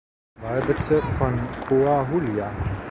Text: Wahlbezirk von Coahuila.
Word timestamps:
Wahlbezirk 0.41 1.03
von 1.19 1.39
Coahuila. 1.67 2.49